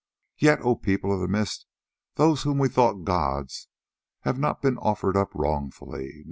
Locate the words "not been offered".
4.39-5.15